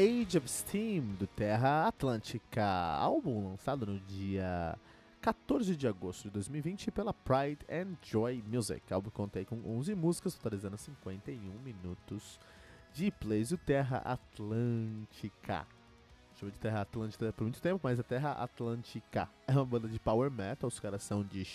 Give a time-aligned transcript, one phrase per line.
[0.00, 4.74] Age of Steam do Terra Atlântica, álbum lançado no dia
[5.20, 8.80] 14 de agosto de 2020 pela Pride and Joy Music.
[8.90, 12.40] O álbum contém com 11 músicas, totalizando 51 minutos
[12.94, 15.66] de plays do Terra Atlântica.
[16.34, 20.00] Chama de Terra Atlântica por muito tempo, mas a Terra Atlântica é uma banda de
[20.00, 20.68] power metal.
[20.68, 21.46] Os caras são de.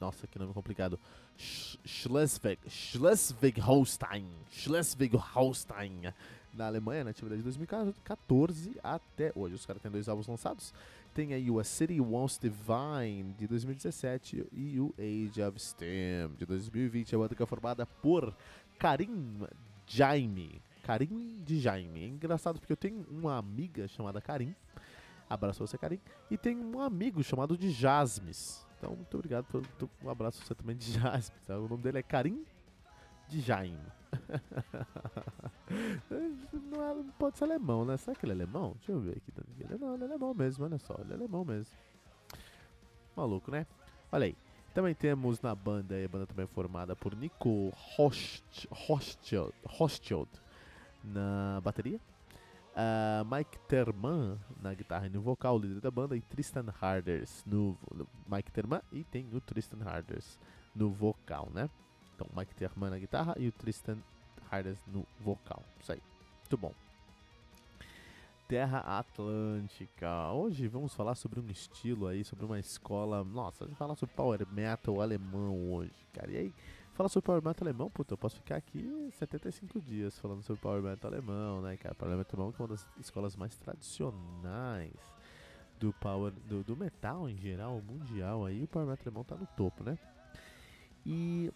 [0.00, 1.00] Nossa, que nome complicado.
[1.36, 2.60] Schleswig.
[2.68, 4.28] Schleswig-Holstein.
[4.52, 6.14] Schleswig-Holstein
[6.52, 9.54] na Alemanha, na atividade de 2014 até hoje.
[9.54, 10.72] Os caras têm dois álbuns lançados.
[11.14, 16.46] Tem aí o A City Wants Divine de 2017 e o Age of Steam de
[16.46, 17.14] 2020.
[17.14, 18.34] A banda que é formada por
[18.78, 19.46] Karim
[19.86, 20.62] Jaime.
[20.82, 22.04] Karim de Jaime.
[22.04, 24.54] É engraçado porque eu tenho uma amiga chamada Karim.
[25.28, 26.00] Abraço você, Karim.
[26.30, 28.66] E tem um amigo chamado de Jasmes.
[28.78, 29.62] Então, muito obrigado por
[30.02, 31.32] um abraço você também de Jasmes.
[31.46, 31.58] Tá?
[31.58, 32.44] O nome dele é Karim
[33.28, 33.97] de Jaime.
[36.70, 37.96] não, é, não, pode ser alemão, né?
[37.96, 38.74] Será que ele é alemão?
[38.76, 39.32] Deixa eu ver aqui.
[39.72, 40.94] É, não, ele é alemão mesmo, olha só.
[41.00, 41.76] Ele é alemão mesmo.
[43.16, 43.66] Maluco, né?
[44.10, 44.36] Olha aí.
[44.74, 47.72] Também temos na banda, a banda também é formada por Nico
[49.66, 50.28] Hostchild
[51.02, 51.98] na bateria.
[52.78, 57.76] Uh, Mike Terman na guitarra e no vocal, líder da banda, e Tristan Harders no
[58.30, 60.38] Mike Terman e tem o Tristan Harders
[60.76, 61.68] no vocal, né?
[62.18, 63.98] Então, Mike Terman na guitarra e o Tristan
[64.50, 65.62] Harders no vocal.
[65.80, 66.02] Isso aí.
[66.40, 66.74] Muito bom.
[68.48, 70.32] Terra Atlântica.
[70.32, 73.22] Hoje vamos falar sobre um estilo aí, sobre uma escola.
[73.22, 76.32] Nossa, vamos falar sobre Power Metal alemão hoje, cara.
[76.32, 76.54] E aí,
[76.94, 80.82] falar sobre Power Metal alemão, puta, eu posso ficar aqui 75 dias falando sobre Power
[80.82, 81.94] Metal alemão, né, cara?
[81.94, 84.90] Power Metal alemão é uma das escolas mais tradicionais
[85.78, 88.64] do Power, do, do metal em geral, mundial aí.
[88.64, 89.96] O Power Metal alemão tá no topo, né?
[91.06, 91.52] E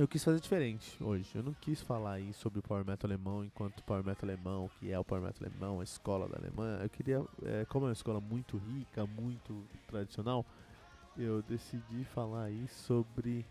[0.00, 1.30] eu quis fazer diferente hoje.
[1.34, 4.90] Eu não quis falar aí sobre o Power Metal alemão enquanto Power Metal alemão, que
[4.90, 6.82] é o Power Metal alemão, a escola da Alemanha.
[6.82, 10.46] Eu queria, é, como é uma escola muito rica, muito tradicional,
[11.18, 13.44] eu decidi falar aí sobre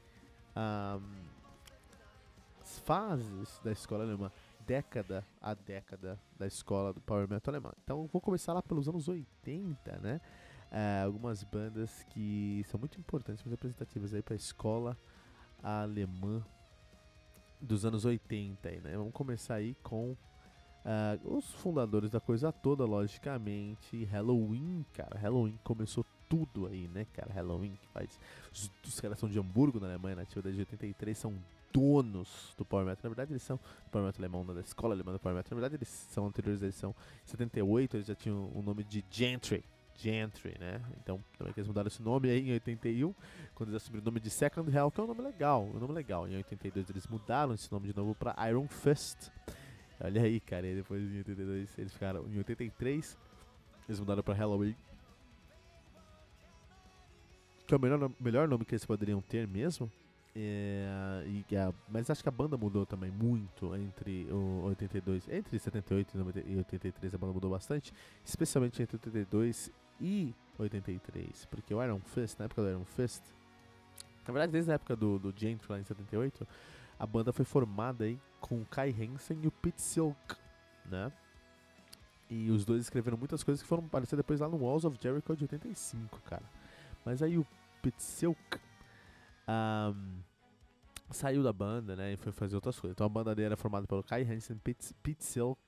[2.63, 4.31] as fases da escola alemã,
[4.65, 7.73] década a década da escola do Power Metal alemão.
[7.83, 10.19] Então vou começar lá pelos anos 80, né?
[10.71, 15.18] É, algumas bandas que são muito importantes, muito representativas aí para a escola alemã
[17.61, 18.95] dos anos 80 aí, né?
[18.97, 24.05] Vamos começar aí com uh, os fundadores da coisa toda, logicamente.
[24.05, 25.17] Halloween, cara.
[25.19, 27.33] Halloween começou tudo aí, né, cara?
[27.33, 28.19] Halloween que faz.
[28.53, 31.33] Os, os caras são de Hamburgo, na Alemanha, nativa desde 83, são
[31.73, 33.01] donos do Power Metal.
[33.03, 35.55] Na verdade, eles são do Power Metal alemão, da escola alemã do Power Metal.
[35.55, 39.63] Na verdade, eles são anteriores, eles são 78, eles já tinham o nome de Gentry.
[40.01, 40.81] Gentry, né?
[41.01, 43.13] Então, também que eles mudaram esse nome aí em 81,
[43.53, 45.93] quando eles assumiram o nome de Second Hell, que é um nome legal, um nome
[45.93, 46.27] legal.
[46.27, 49.29] Em 82 eles mudaram esse nome de novo para Iron Fist.
[49.99, 53.17] Olha aí, cara, e depois em 82 eles ficaram em 83,
[53.87, 54.75] eles mudaram para Halloween.
[57.67, 59.91] Que é o melhor, melhor nome que eles poderiam ter mesmo.
[60.35, 60.87] É,
[61.57, 66.55] a, mas acho que a banda mudou também muito entre o 82, entre 78 e
[66.57, 67.91] 83 a banda mudou bastante,
[68.23, 73.23] especialmente entre 82 e 83, porque o Iron Fist, na época do Iron Fist,
[74.27, 76.47] na verdade desde a época do, do Gentry lá em 78,
[76.97, 80.35] a banda foi formada aí com o Kai Hansen e o Pete Silk,
[80.85, 81.11] né?
[82.29, 85.35] E os dois escreveram muitas coisas que foram aparecer depois lá no Walls of Jericho
[85.35, 86.43] de 85, cara.
[87.03, 87.47] Mas aí o
[87.81, 88.59] Pete Silk
[89.49, 90.21] um,
[91.09, 92.93] saiu da banda, né, e foi fazer outras coisas.
[92.93, 95.59] Então a banda dele era formada pelo Kai Hansen, Pete, Pete Silk,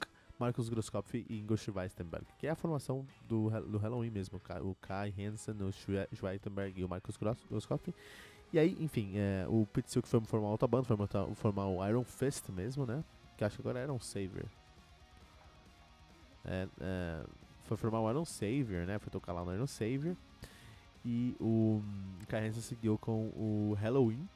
[0.41, 5.13] Marcus Grosskopf e Ingo Schweistenberg, que é a formação do, do Halloween mesmo, o Kai
[5.17, 7.93] Hansen, o Schweistenberg e o Marcus Grosskopf.
[8.51, 10.97] E aí, enfim, é, o Pete Silk foi formar outra banda, foi
[11.35, 13.03] formar, o Iron Fist mesmo, né,
[13.37, 14.45] que acho que agora é Iron Savior.
[16.43, 17.23] É, é,
[17.65, 20.17] foi formar o Iron Savior, né, foi tocar lá no Iron Savior.
[21.05, 21.83] E o
[22.27, 24.27] Kai Hansen seguiu com o Halloween,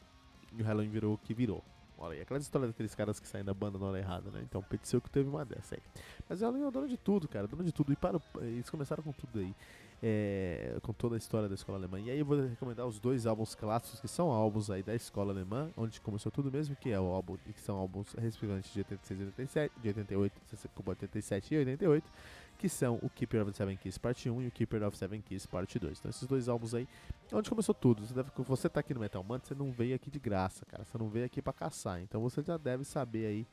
[0.53, 1.63] e o Halloween virou o que virou.
[1.97, 4.41] Olha aí, aquela história daqueles caras que saem da banda na hora errada, né?
[4.43, 5.81] Então o que teve uma dessa aí.
[6.27, 7.93] Mas ela é dono de tudo, cara, dono de tudo.
[7.93, 9.55] E para, eles começaram com tudo aí.
[10.01, 11.99] é, com toda a história da escola alemã.
[11.99, 15.31] E aí eu vou recomendar os dois álbuns clássicos que são álbuns aí da escola
[15.31, 19.19] alemã, onde começou tudo mesmo, que é o álbum que são álbuns respectivamente de 86
[19.19, 20.41] e 87, de 88,
[20.85, 22.11] 87 e 88,
[22.55, 25.21] que são o Keeper of the Seven Keys parte 1 e o Keeper of Seven
[25.21, 25.99] Keys parte 2.
[25.99, 26.87] Então esses dois álbuns aí,
[27.31, 28.05] é onde começou tudo.
[28.05, 30.83] Você, deve, você tá aqui no Metal Mantra, você não veio aqui de graça, cara.
[30.83, 32.01] Você não veio aqui para caçar.
[32.01, 33.47] Então você já deve saber aí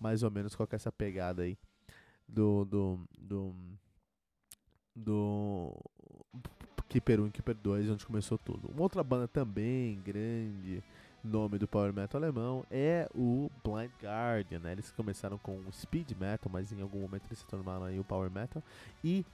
[0.00, 1.56] mais ou menos qual é essa pegada aí
[2.28, 3.54] do do do,
[4.94, 5.74] do
[6.88, 8.68] Keeper 1 e Keeper 2, onde começou tudo.
[8.68, 10.82] Uma outra banda também grande,
[11.22, 14.58] nome do power metal alemão, é o Blind Guardian.
[14.58, 14.72] Né?
[14.72, 18.04] Eles começaram com o speed metal, mas em algum momento eles se tornaram aí o
[18.04, 18.62] power metal
[19.02, 19.24] e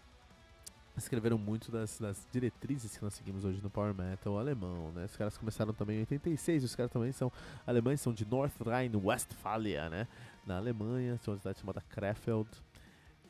[0.97, 5.05] escreveram muito das, das, diretrizes que nós seguimos hoje no Power Metal alemão, né?
[5.05, 7.31] Os caras começaram também em 86, os caras também são
[7.67, 10.09] alemães, são de North Rhine-Westphalia, né?
[10.45, 12.49] Na Alemanha, são uma cidade chamada Krefeld,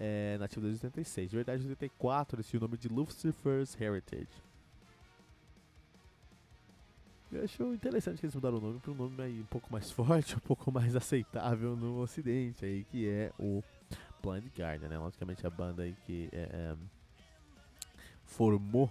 [0.00, 1.31] é, nativo desde 86.
[1.31, 4.47] De verdade, em 84 eles tinham o nome de Lucifer's Heritage.
[7.30, 9.90] Eu acho interessante que eles mudaram o nome para um nome aí um pouco mais
[9.92, 13.62] forte, um pouco mais aceitável no ocidente, aí, que é o
[14.22, 14.98] Blind Guardian, né?
[14.98, 16.76] Logicamente a banda aí que é, é,
[18.25, 18.90] formou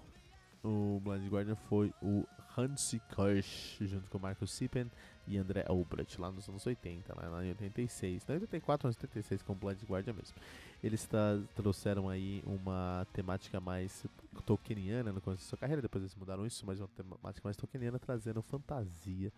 [0.64, 2.26] o Blind Guardian foi o
[2.58, 4.90] Hansi Kirsch, junto com Marcus Sippen
[5.28, 9.84] e André Albrecht, lá nos anos 80, lá em 86, não 84, 86 com Blind
[9.84, 10.36] Guardian mesmo.
[10.84, 11.08] Eles
[11.56, 14.06] trouxeram aí uma temática mais
[14.46, 18.00] tolkieniana no começo da sua carreira, depois eles mudaram isso, mas uma temática mais tolkieniana,
[18.00, 19.32] trazendo fantasia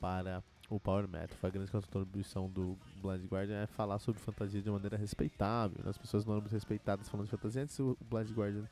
[0.00, 1.36] para o Power Metal.
[1.38, 5.82] Foi a grande contribuição do Blind Guardian é falar sobre fantasia de maneira respeitável.
[5.82, 5.90] Né?
[5.90, 8.68] As pessoas não eram respeitadas falando de fantasia, antes o Blind Guardian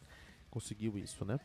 [0.50, 1.40] conseguiu isso, né?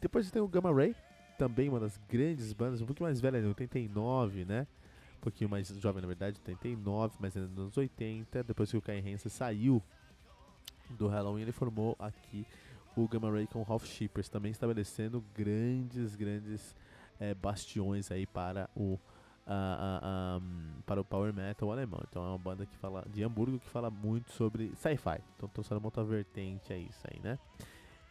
[0.00, 0.94] Depois tem o Gamma Ray,
[1.38, 4.66] também uma das grandes bandas, pouquinho mais velha, em 89, né?
[5.18, 8.44] Um pouquinho mais jovem, na verdade, 89, mas ainda nos anos 80.
[8.44, 9.82] Depois que o Kai Hansen saiu
[10.90, 12.46] do Halloween, ele formou aqui
[12.96, 16.76] o Gamma Ray com Ralph Shippers, também estabelecendo grandes, grandes
[17.18, 18.98] é, bastiões aí para o
[19.46, 22.00] Uh, uh, um, para o power metal alemão.
[22.08, 25.20] Então é uma banda que fala de Hamburgo que fala muito sobre sci-fi.
[25.36, 27.38] Então trouxeram uma outra vertente a isso aí, né?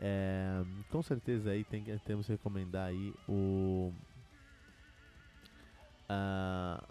[0.05, 0.61] É,
[0.91, 3.94] com certeza aí tem, temos que recomendar aí o.
[6.09, 6.83] Uh,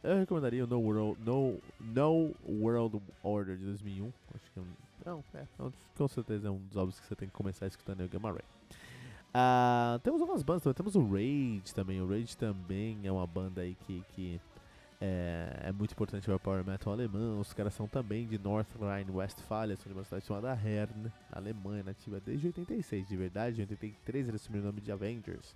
[0.00, 4.12] eu recomendaria o No World, no, no World Order de 2001.
[4.32, 4.62] Acho que é
[5.04, 5.46] não, é, é
[5.96, 8.44] com certeza é um dos álbuns que você tem que começar escutando o Gamma Ray.
[9.34, 12.00] Uh, temos algumas bandas também, temos o Rage também.
[12.00, 14.40] O Rage também é uma banda aí que, que
[15.00, 17.38] é, é, muito importante o Power Metal alemão.
[17.40, 21.82] Os caras são também de North Rhine-Westphalia, são de uma cidade chamada Herne, na Alemanha,
[21.82, 23.60] nativa desde 86, de verdade.
[23.60, 25.54] Em 83 eles assumiram o nome de Avengers.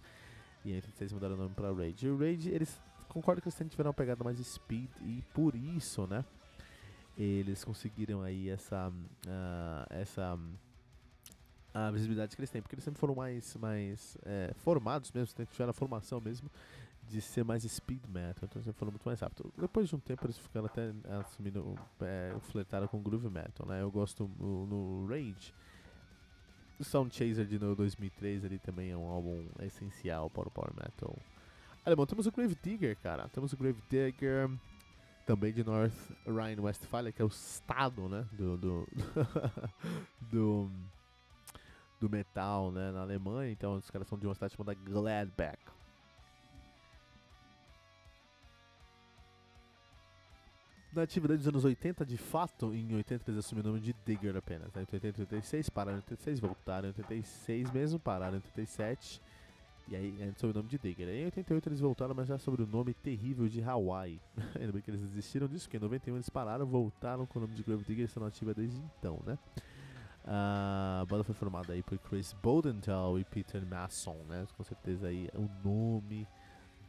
[0.64, 2.06] E em 86 mudaram o nome para Rage.
[2.06, 2.78] E o Rage, eles
[3.08, 6.22] concordam que eles tiveram uma pegada mais speed e por isso, né?
[7.16, 8.88] Eles conseguiram aí essa.
[8.88, 10.38] Uh, essa
[11.72, 15.70] a visibilidade que eles têm, porque eles sempre foram mais, mais é, formados mesmo, tiveram
[15.70, 16.50] a formação mesmo
[17.10, 19.52] de ser mais speed metal, então você falou muito mais rápido.
[19.58, 23.82] Depois de um tempo eles ficaram até assumindo, é, flertaram com groove metal, né?
[23.82, 25.52] Eu gosto no, no Rage.
[26.78, 31.14] O Sound Chaser de 2003 ali também é um álbum essencial para o power metal.
[31.84, 33.28] Alemão, temos o Grave Digger, cara.
[33.28, 34.48] Temos o Grave Digger,
[35.26, 35.92] também de North
[36.26, 38.88] Rhine-Westphalia, que é o estado, né, do do,
[40.30, 40.70] do
[42.00, 43.50] do metal, né, na Alemanha.
[43.50, 45.58] Então os caras são de uma cidade chamada Gladbach.
[50.92, 54.36] Na atividade dos anos 80, de fato, em 80 eles assumiram o nome de Digger
[54.36, 54.74] apenas.
[54.74, 59.22] Em 80 86, pararam em 86, voltaram em 86 mesmo, pararam em 87.
[59.88, 61.08] E aí, sob o nome de Digger.
[61.08, 64.20] Em 88 eles voltaram, mas já sobre o nome terrível de Hawaii.
[64.58, 67.54] Ainda bem que eles desistiram disso, porque em 91 eles pararam, voltaram com o nome
[67.54, 69.38] de Grave Digger e estão ativa desde então, né?
[70.24, 74.46] A banda foi formada aí por Chris Boldenthal e Peter Masson, né?
[74.56, 76.26] Com certeza aí o nome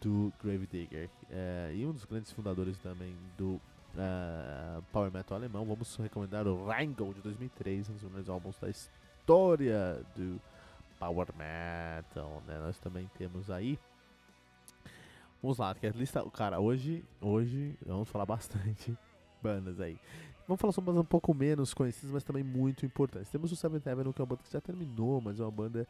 [0.01, 1.09] do Grave Digger.
[1.29, 3.61] É, e um dos grandes fundadores também do
[3.95, 8.69] uh, power metal alemão, vamos recomendar o Rheingold de 2003, um dos melhores álbuns da
[8.69, 10.39] história do
[11.00, 12.60] power metal, né?
[12.60, 13.79] Nós também temos aí
[15.41, 18.95] Vamos lá, que a lista, cara, hoje, hoje vamos falar bastante
[19.41, 19.98] bandas aí.
[20.48, 23.31] Vamos falar sobre bandas um pouco menos conhecidas, mas também muito importantes.
[23.31, 25.88] Temos o Seventh Avenue, que é uma banda que já terminou, mas é uma banda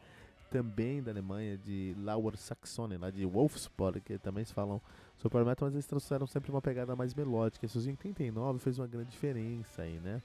[0.50, 4.80] também da Alemanha, de Lower Saxony, lá de Wolfsburg, que também se falam
[5.22, 7.64] Super Metal, mas eles trouxeram sempre uma pegada mais melódica.
[7.64, 10.20] Isso em 89 fez uma grande diferença aí, né?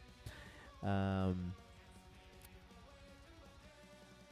[0.83, 1.51] Um,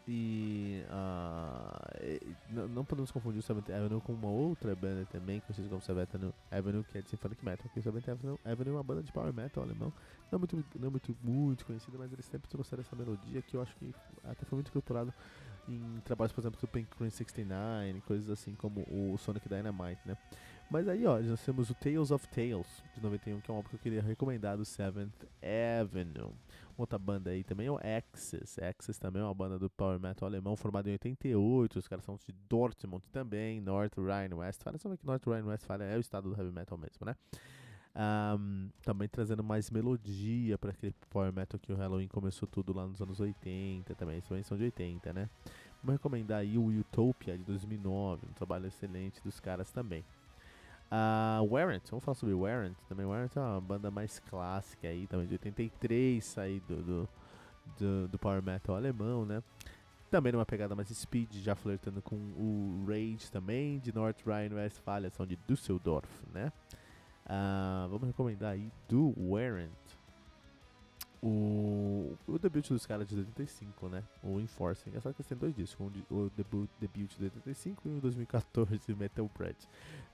[0.08, 5.68] E uh, não, não, podemos confundir o Seventh Avenue com uma outra banda também, conhecida
[5.68, 7.64] como Seventh Avenue, que é de Symphonic Metal.
[7.64, 9.92] Porque Seventh Avenue, Avenue é uma banda de power metal alemão,
[10.32, 13.76] não muito, não muito, muito conhecida, mas eles sempre trouxeram essa melodia que eu acho
[13.78, 15.12] que até foi muito incorporado
[15.68, 20.16] em trabalhos, por exemplo, do Pink Cream 69, coisas assim como o Sonic Dynamite, né?
[20.70, 23.70] Mas aí, ó, nós temos o Tales of Tales, de 91, que é um álbum
[23.70, 25.26] que eu queria recomendar do Seventh
[25.82, 26.34] Avenue.
[26.78, 28.58] Outra banda aí também é o Axis.
[28.60, 31.80] Axis também é uma banda do power metal alemão formada em 88.
[31.80, 34.80] Os caras são de Dortmund também, North Rhine-Westphalia.
[34.80, 37.16] Sabe que North Rhine-Westphalia é o estado do heavy metal mesmo, né?
[37.98, 42.86] Um, também trazendo mais melodia para aquele power metal que o Halloween começou tudo lá
[42.86, 45.30] nos anos 80 também, também são de 80, né?
[45.82, 50.04] Vou recomendar aí o Utopia de 2009, um trabalho excelente dos caras também.
[50.92, 53.06] Uh, Warrant, vamos falar sobre Warrant também.
[53.06, 57.10] Warrant é uma banda mais clássica aí, também de 83, aí do, do,
[57.78, 59.42] do, do power metal alemão, né?
[60.10, 65.26] Também numa pegada mais speed, já flertando com o Rage também, de North Rhine-Westphalia, são
[65.26, 66.52] de Düsseldorf, né?
[67.26, 69.72] Uh, vamos recomendar aí do Warrant.
[71.28, 74.04] O, o debut dos caras de 85, né?
[74.22, 74.92] O Enforcing.
[74.94, 75.82] É só que tem dois discos.
[75.82, 79.58] Um, o debut, debut de 85 e o 2014 Metal Bread.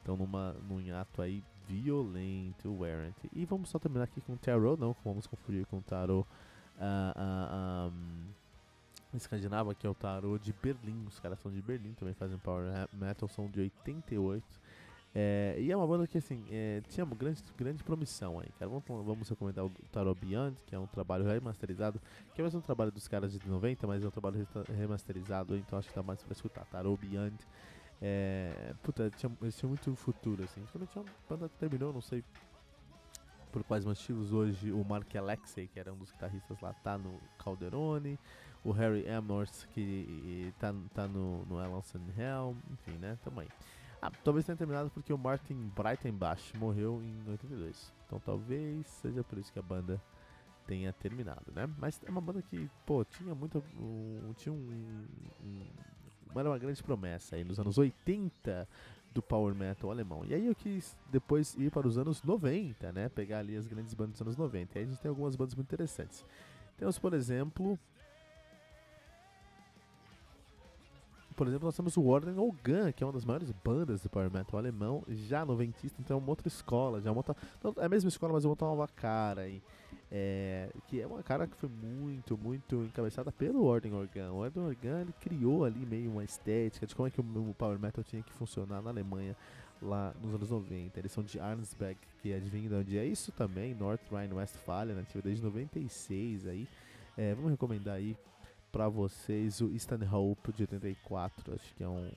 [0.02, 3.16] Então numa, num ato aí violento, o Warrant.
[3.34, 6.26] E vamos só terminar aqui com Tarot, não vamos confundir com Tarot
[6.78, 7.94] uh, uh,
[9.14, 11.06] um, escandinavo, que é o Tarot de Berlim.
[11.08, 14.61] Os caras são de Berlim, também fazem Power Metal, são de 88.
[15.14, 18.70] É, e é uma banda que assim, é, tinha uma grande, grande promissão aí, cara.
[18.70, 22.02] Vamos, vamos recomendar o Tarot Beyond, que é um trabalho remasterizado,
[22.34, 25.78] que é mais um trabalho dos caras de 90, mas é um trabalho remasterizado, então
[25.78, 26.66] acho que dá mais pra escutar.
[26.66, 27.36] Tarot Beyond.
[28.02, 30.64] É, puta, tinha, eles tinham muito futuro, assim.
[30.72, 32.24] Quando a banda terminou, não sei
[33.52, 37.20] por quais motivos hoje o Mark Alexei, que era um dos guitarristas lá, tá no
[37.38, 38.18] Calderone,
[38.64, 43.50] o Harry Amors, que tá, tá no, no Alanson Helm, enfim, né, tamo aí.
[44.24, 47.94] Talvez tenha terminado porque o Martin Breitenbach morreu em 82.
[48.06, 50.02] Então talvez seja por isso que a banda
[50.66, 51.70] tenha terminado, né?
[51.78, 53.64] Mas é uma banda que, pô, tinha muito.
[53.80, 55.06] Um, tinha um,
[55.44, 58.68] um, Era uma grande promessa aí nos anos 80
[59.14, 60.24] do power metal alemão.
[60.26, 63.10] E aí eu quis depois ir para os anos 90, né?
[63.10, 64.78] Pegar ali as grandes bandas dos anos 90.
[64.78, 66.26] E aí a gente tem algumas bandas muito interessantes.
[66.78, 67.78] Temos, por exemplo,
[71.36, 74.32] por exemplo, nós temos o Warden Ogan, que é uma das maiores bandas do Power
[74.32, 77.36] Metal alemão, já noventista, então é uma outra escola, já é uma outra,
[77.78, 79.62] é a mesma escola, mas é uma outra nova cara, e,
[80.12, 84.32] é, que é uma cara que foi muito, muito encabeçada pelo Warden Organ.
[84.32, 87.54] O Warden Organ ele criou ali meio uma estética de como é que o, o
[87.54, 89.38] Power Metal tinha que funcionar na Alemanha
[89.82, 91.00] lá nos anos 90.
[91.00, 95.44] Eles são de Arnsberg, que adivinha de onde é isso também, North Rhine-Westphalia, nativa desde
[95.44, 96.68] 96 aí.
[97.18, 98.16] É, vamos recomendar aí
[98.72, 102.08] para vocês o Stanhope de 84, acho que é um,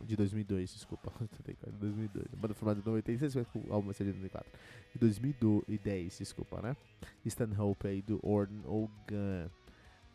[0.00, 2.26] um de 2002, desculpa, 84, 2002.
[2.34, 4.52] Banda formada de 96, mas o álbum vai ser de 84.
[4.92, 6.76] De 2010, desculpa, né?
[7.24, 9.50] Stanhope aí do Orden Ogan.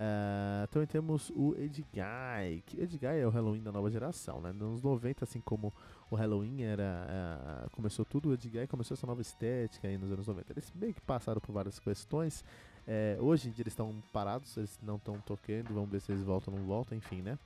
[0.01, 4.51] Uh, também temos o Edguy, que Edguy é o Halloween da nova geração, né?
[4.51, 5.71] Nos anos 90, assim como
[6.09, 10.25] o Halloween era uh, começou tudo, o Edguy começou essa nova estética aí nos anos
[10.25, 10.53] 90.
[10.53, 12.43] Eles meio que passaram por várias questões,
[12.87, 16.23] é, hoje em dia eles estão parados, eles não estão tocando, vamos ver se eles
[16.23, 17.37] voltam ou não voltam, enfim, né?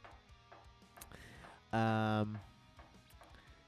[1.73, 2.37] Um,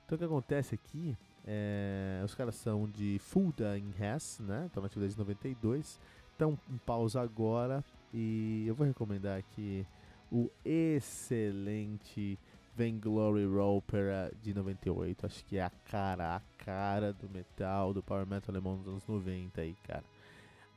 [0.06, 4.68] então o que acontece aqui, é, os caras são de Fulda em Hess, né?
[4.68, 6.00] Estão na atividade de 92,
[6.32, 9.86] estão em pausa agora e eu vou recomendar aqui
[10.32, 12.40] o excelente
[12.76, 15.26] Vainglory Opera de 98.
[15.26, 19.08] Acho que é a cara, a cara do metal, do power metal alemão dos anos
[19.08, 20.04] 90 aí, cara.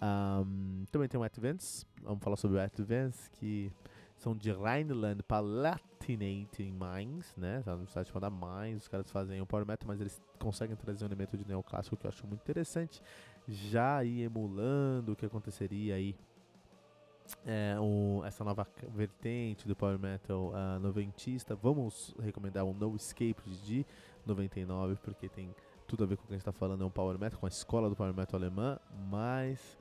[0.02, 3.70] Um, também tem o Advance, vamos falar sobre o Advance, que
[4.16, 7.60] são de Rhineland Palatinating Mines, né?
[7.62, 11.04] Tá no site chamada Mines, os caras fazem o Power Metal, mas eles conseguem trazer
[11.04, 13.02] um elemento de neoclássico que eu acho muito interessante,
[13.46, 16.16] já aí emulando o que aconteceria aí
[17.46, 21.54] é, o, essa nova vertente do Power Metal uh, noventista.
[21.54, 23.86] Vamos recomendar o No Escape de
[24.26, 25.54] 99, porque tem
[25.86, 27.46] tudo a ver com o que a gente está falando, é um Power Metal, com
[27.46, 28.78] a escola do Power Metal alemã,
[29.10, 29.78] mas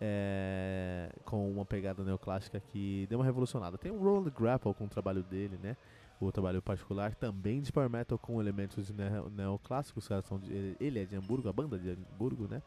[0.00, 3.78] é, com uma pegada neoclássica que deu uma revolucionada.
[3.78, 5.76] Tem o Roland Grapple com o trabalho dele, né?
[6.20, 8.90] O trabalho particular também de Power Metal com elementos
[9.32, 10.08] neoclássicos.
[10.42, 12.62] De, ele é de Hamburgo, a banda de Hamburgo, né?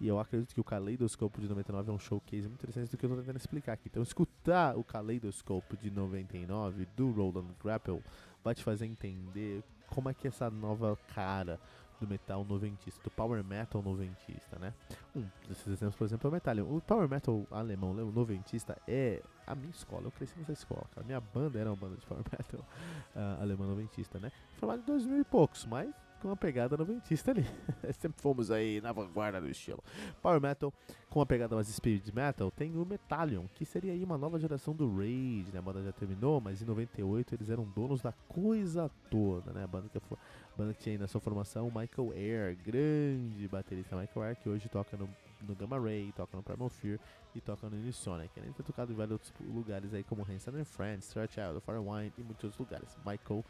[0.00, 3.04] E eu acredito que o Kaleidoscope de 99 é um showcase muito interessante do que
[3.04, 3.88] eu estou tentando explicar aqui.
[3.88, 8.02] Então, escutar o Kaleidoscope de 99 do Roland Grapple
[8.42, 11.60] vai te fazer entender como é que essa nova cara
[12.00, 14.72] do metal noventista, do power metal noventista, né?
[15.14, 16.66] Um, desses exemplos, por exemplo, é o Metallica.
[16.66, 20.04] O Power Metal alemão, o noventista, é a minha escola.
[20.04, 21.06] Eu cresci nessa escola, cara.
[21.06, 22.60] Minha banda era uma banda de Power Metal
[23.14, 24.32] uh, alemão noventista, né?
[24.56, 27.44] Formado em 2000 e poucos, mas com uma pegada noventista ali.
[27.98, 29.82] Sempre fomos aí na vanguarda do estilo.
[30.22, 30.72] Power Metal
[31.08, 34.74] com uma pegada mais Spirit Metal tem o Metallion, que seria aí uma nova geração
[34.74, 35.58] do Rage, né?
[35.58, 39.64] A banda já terminou, mas em 98 eles eram donos da coisa toda, né?
[39.64, 43.48] A banda que, a banda que tinha aí na sua formação o Michael Air, grande
[43.48, 45.08] baterista Michael Air, que hoje toca no,
[45.40, 47.00] no Gamma Ray, toca no Primal Fear
[47.34, 48.30] e toca no Unisonic.
[48.36, 52.12] Ele tem tocado em vários outros lugares aí como Hanson and Friends, Stretch Out, Firewine
[52.18, 52.96] e muitos outros lugares.
[52.98, 53.44] Michael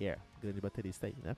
[0.00, 1.36] Air, grande baterista aí, né?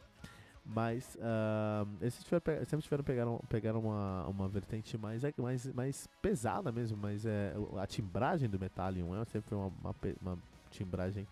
[0.69, 6.73] Mas uh, eles tiveram, sempre tiveram pegaram, pegaram uma, uma vertente mais, mais, mais pesada
[6.73, 10.39] mesmo, mas é, a timbragem do Metallium é sempre uma, uma, uma
[10.71, 11.27] timbragem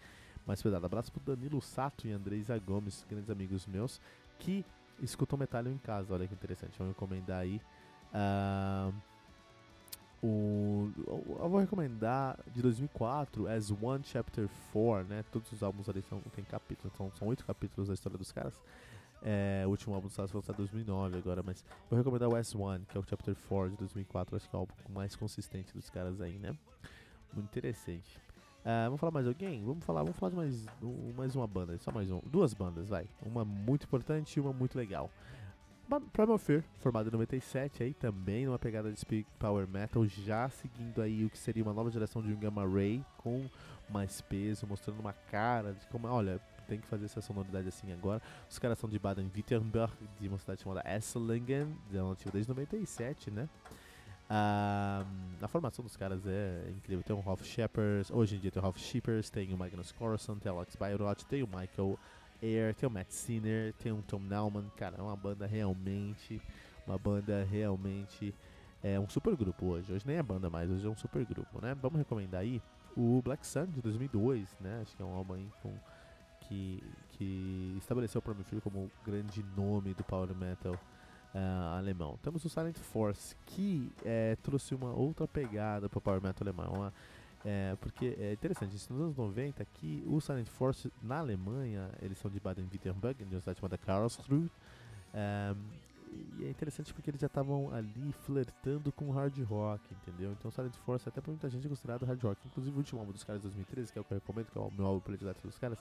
[0.46, 0.86] mais pesada.
[0.86, 4.00] Abraço pro Danilo Sato e Andresa Gomes, grandes amigos meus,
[4.38, 4.64] que
[5.02, 6.14] escutam Metallium em casa.
[6.14, 7.60] Olha que interessante, vou recomendar aí.
[8.14, 8.94] Uh,
[10.22, 15.24] o, eu vou recomendar de 2004 As One Chapter 4, né?
[15.30, 18.54] Todos os álbuns ali são, tem capítulos, são, são oito capítulos da história dos caras.
[19.26, 22.32] É, o último álbum do Stars foi lançado em 2009 agora, mas vou recomendar o
[22.32, 25.72] S1, que é o Chapter 4 de 2004, acho que é o álbum mais consistente
[25.72, 26.54] dos caras aí, né?
[27.32, 28.18] Muito interessante.
[28.60, 29.64] Uh, vamos falar mais alguém?
[29.64, 30.66] Vamos falar, vamos falar de mais,
[31.16, 32.20] mais uma banda, só mais um.
[32.26, 33.06] Duas bandas, vai.
[33.24, 35.10] Uma muito importante e uma muito legal.
[36.12, 41.00] Primal Fear, formado em 97, aí também numa pegada de speed power metal, já seguindo
[41.00, 43.44] aí o que seria uma nova geração de um Gamma Ray com
[43.88, 48.20] mais peso, mostrando uma cara de como, olha, tem que fazer essa sonoridade assim agora.
[48.48, 51.74] Os caras são de Baden-Württemberg, de uma cidade chamada Esslingen,
[52.32, 53.48] desde 97, né?
[54.28, 55.04] Ah,
[55.42, 57.04] a formação dos caras é incrível.
[57.04, 60.36] Tem o Ralph Shepard, hoje em dia tem o Ralph Shippers, tem o Magnus Corazon,
[60.36, 61.98] tem o Alex Bayrott, tem o Michael
[62.42, 64.70] Air, tem o Matt Sinner, tem o Tom Nauman.
[64.76, 66.40] Cara, é uma banda realmente,
[66.86, 68.34] uma banda realmente
[68.82, 69.92] é um super grupo hoje.
[69.92, 71.74] Hoje nem é banda mais, hoje é um super grupo, né?
[71.74, 72.62] Vamos recomendar aí
[72.96, 74.80] o Black Sun de 2002, né?
[74.82, 75.74] Acho que é um álbum aí com
[76.48, 80.74] que, que estabeleceu o Prometheus como o grande nome do power metal
[81.34, 82.18] uh, alemão.
[82.22, 86.72] Temos o Silent Force, que é, trouxe uma outra pegada para o power metal alemão.
[86.72, 86.92] Uma,
[87.44, 92.30] é, porque é interessante, nos anos 90 aqui, o Silent Force na Alemanha, eles são
[92.30, 94.50] de Baden-Württemberg, de uma cidade chamada Karlsruhe.
[95.14, 95.83] Um,
[96.38, 100.32] e é interessante porque eles já estavam ali flertando com hard rock, entendeu?
[100.32, 102.46] Então Silent Force até por muita gente é considerado hard rock.
[102.46, 104.58] Inclusive o último álbum dos caras de 2013, que é o que eu recomendo, que
[104.58, 105.78] é o meu álbum predileto dos caras,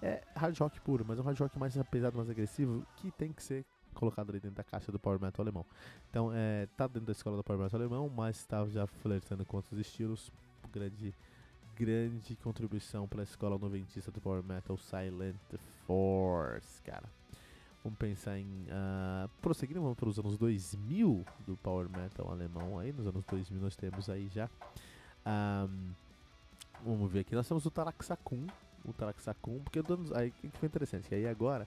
[0.00, 3.32] é hard rock puro, mas é um hard rock mais pesado, mais agressivo, que tem
[3.32, 5.66] que ser colocado ali dentro da caixa do Power Metal alemão.
[6.10, 9.56] Então, é, tá dentro da escola do Power Metal alemão, mas está já flertando com
[9.56, 10.30] outros estilos.
[10.72, 11.14] Grande,
[11.76, 15.36] grande contribuição para a escola noventista do Power Metal Silent
[15.86, 17.21] Force, cara.
[17.84, 18.46] Vamos pensar em.
[18.46, 22.78] Uh, prosseguindo, vamos para os anos 2000 do Power Metal alemão.
[22.78, 24.48] Aí, nos anos 2000, nós temos aí já.
[25.26, 25.90] Um,
[26.84, 27.34] vamos ver aqui.
[27.34, 28.46] Nós temos o Taraxacum.
[28.84, 29.80] O Taraxacum, porque
[30.14, 31.08] aí que foi interessante.
[31.08, 31.66] Que aí agora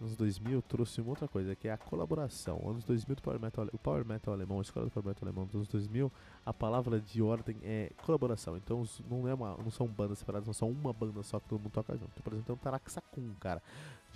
[0.00, 2.60] anos 2000 trouxe uma outra coisa, que é a colaboração.
[2.68, 5.46] Anos 2000 do Power Metal, o Power Metal alemão, a escola do Power Metal alemão
[5.46, 6.12] dos anos 2000,
[6.44, 8.56] a palavra de ordem é colaboração.
[8.56, 11.60] Então não, é uma, não são bandas separadas, não são uma banda só que todo
[11.60, 12.22] mundo toca junto.
[12.22, 13.62] Por exemplo, tem o Taraxacum, cara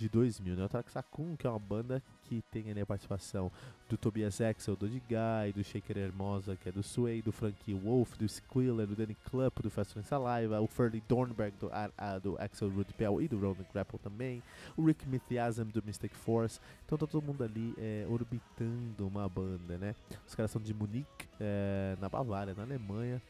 [0.01, 0.65] de 2000, né?
[0.65, 3.51] O Traxacum, que é uma banda que tem ali a participação
[3.87, 8.17] do Tobias Axel, do Guy, do Shaker Hermosa, que é do Sway, do Frankie Wolf,
[8.17, 12.17] do Squiller, do Danny Club, do Fast and Saliva, o Ferdy Dornberg, do, a, a,
[12.17, 14.41] do Axel Rudpell e do Ronan Grapple também,
[14.75, 16.59] o Rick Mithiasm, do Mystic Force.
[16.85, 19.93] Então tá todo mundo ali é, orbitando uma banda, né?
[20.27, 23.21] Os caras são de Munique, é, na Bavária, na Alemanha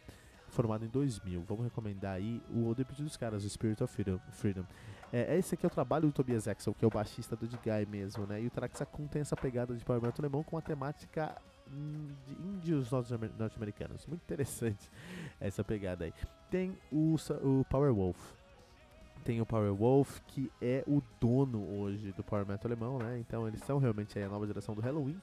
[0.51, 1.43] formado em 2000.
[1.47, 3.93] Vamos recomendar aí o debut dos caras, o Spirit of
[4.31, 4.65] Freedom.
[5.11, 5.31] Freedom.
[5.31, 7.85] É, esse aqui é o trabalho do Tobias Axel, que é o baixista do Guy
[7.89, 8.41] mesmo, né?
[8.41, 11.35] E o Traxacum tem essa pegada de power metal alemão com uma temática
[12.27, 14.05] de índios norte-americanos.
[14.05, 14.89] Muito interessante
[15.39, 16.13] essa pegada aí.
[16.49, 18.17] Tem o, o Power Wolf.
[19.23, 23.19] Tem o Power Wolf, que é o dono hoje do Power Metal alemão, né?
[23.19, 25.21] Então eles são realmente a nova geração do Halloween.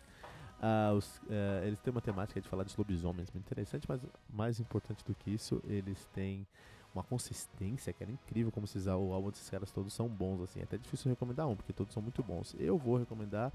[0.58, 4.58] Uh, os, uh, eles têm uma temática de falar de lobisomens muito interessante, mas mais
[4.58, 6.46] importante do que isso, eles têm
[6.94, 10.60] uma consistência que era incrível como esses, o álbum desses caras todos são bons, assim,
[10.60, 12.54] é até difícil recomendar um, porque todos são muito bons.
[12.58, 13.52] Eu vou recomendar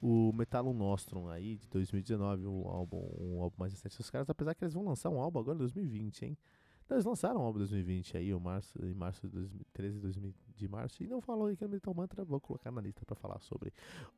[0.00, 4.54] o Metallum Nostrum aí, de 2019, um álbum, um álbum mais recente dos caras, apesar
[4.54, 6.38] que eles vão lançar um álbum agora em 2020, hein?
[6.84, 10.34] Então, eles lançaram um álbum em 2020 aí, o março, em março de 2013, 2000,
[10.54, 13.16] de março, e não falou aí que é Metal Mantra, vou colocar na lista para
[13.16, 13.72] falar sobre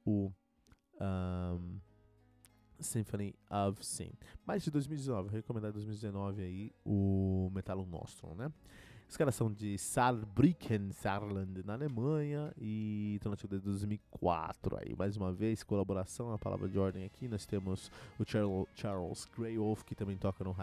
[0.05, 0.33] o...
[1.01, 1.79] Um,
[2.81, 4.13] Symphony of Sin.
[4.45, 8.53] Mas de 2019, recomendado 2019 aí, o Metallum Nostrum, né?
[9.09, 14.79] Os caras são de Saarbrücken, Saarland, na Alemanha, e estão nativos desde 2004.
[14.81, 17.29] Aí, mais uma vez, colaboração, a palavra de ordem aqui.
[17.29, 20.57] Nós temos o Charles, Charles Grey Wolf, que também toca no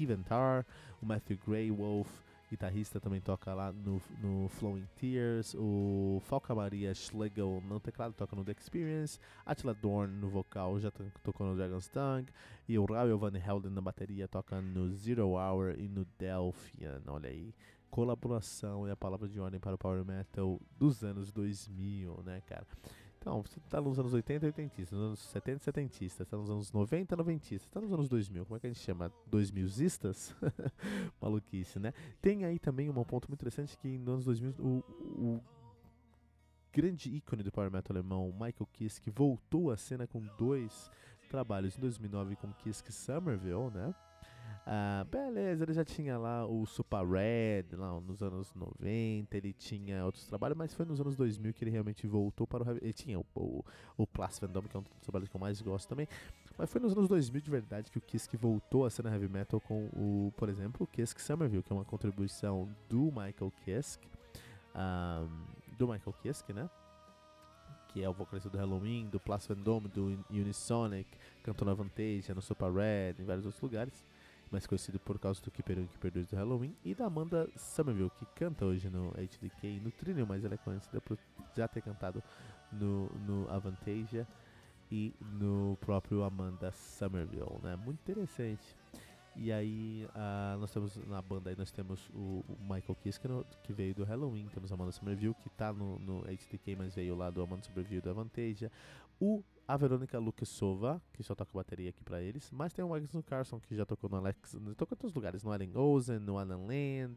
[0.00, 0.64] Heaventar,
[1.02, 2.08] o Matthew Grey Wolf,
[2.54, 5.54] guitarrista, também toca lá no, no Flowing Tears.
[5.58, 9.18] O Falca Maria Schlegel no teclado toca no The Experience.
[9.44, 10.90] Attila Dorn no vocal já
[11.22, 12.28] tocou no Dragon's Tongue.
[12.68, 17.02] E o Raul Van Helden na bateria toca no Zero Hour e no Delphian.
[17.06, 17.52] Olha aí.
[17.90, 22.66] Colaboração é a palavra de ordem para o Power Metal dos anos 2000, né, cara?
[23.24, 27.16] Então, você tá nos anos 80, 80, nos anos 70, 70, tá nos anos 90,
[27.16, 29.10] 90, tá nos anos 2000, como é que a gente chama?
[29.32, 30.36] 2000istas?
[31.18, 31.94] Maluquice, né?
[32.20, 34.84] Tem aí também um ponto muito interessante que nos anos 2000 o,
[35.16, 35.40] o
[36.70, 40.90] grande ícone do power metal alemão, Michael Kiske, voltou à cena com dois
[41.30, 43.94] trabalhos em 2009 com Kiske Somerville, né?
[44.66, 50.02] Ah, beleza, ele já tinha lá o Super Red, lá nos anos 90, ele tinha
[50.06, 53.20] outros trabalhos, mas foi nos anos 2000 que ele realmente voltou para o Ele tinha
[53.20, 53.62] o, o,
[53.98, 56.08] o Plus Fandom, que é um dos trabalhos que eu mais gosto também,
[56.56, 59.60] mas foi nos anos 2000 de verdade que o Kisk voltou a cena heavy metal
[59.60, 64.00] com o, por exemplo, o Kisk Somerville, que é uma contribuição do Michael Kisk,
[64.74, 66.70] um, do Michael Kisk, né?
[67.88, 71.08] que é o vocalista do Halloween, do Plus Fandom, do Unisonic,
[71.44, 74.02] cantou na Vantage, no Super Red, em vários outros lugares
[74.54, 77.50] mais conhecido por causa do Keeper 1 e Keeper 2 do Halloween, e da Amanda
[77.56, 81.18] Somerville, que canta hoje no HDK no Trinil, mas ela é conhecida por
[81.56, 82.22] já ter cantado
[82.70, 84.26] no, no Avantasia
[84.92, 87.74] e no próprio Amanda Somerville, né?
[87.74, 88.76] Muito interessante.
[89.36, 93.26] E aí uh, nós temos na banda aí nós temos o, o Michael Kiske
[93.62, 97.16] que veio do Halloween, temos a Amanda Somerville que está no, no HDK, mas veio
[97.16, 98.70] lá do Amanda Somerville do Avantasia.
[99.20, 103.24] O a Verônica Lukesova, que só toca bateria aqui pra eles, mas tem o Magnus
[103.24, 106.38] Carson, que já tocou no Alex, tocou em todos os lugares, no Alien Ozen, no
[106.38, 107.16] Alan Land,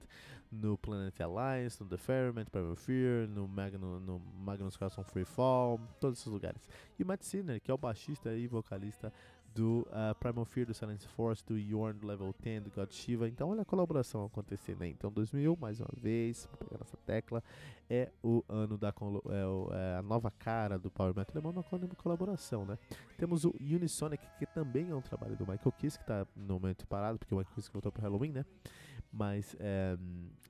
[0.50, 6.20] no Planet Alliance, no The Ferment, Primal Fear, no, Magnus, no Magnus Carlson Freefall, todos
[6.20, 6.70] esses lugares.
[6.98, 9.12] E o Matt Sinner, que é o baixista e vocalista
[9.58, 13.28] do uh, Primal Fear, do Silence Force, do Yorn, do Level 10, do God Shiva.
[13.28, 14.92] Então, olha a colaboração acontecendo aí.
[14.92, 17.44] Então, 2000, mais uma vez, pegar essa tecla,
[17.90, 22.66] é o ano da é, é a nova cara do Power Metal alemão na colaboração,
[22.66, 22.78] né?
[23.18, 26.86] Temos o Unisonic, que também é um trabalho do Michael Kiss, que está no momento
[26.86, 28.46] parado, porque o Michael Kiss voltou para Halloween, né?
[29.12, 29.98] Mas é,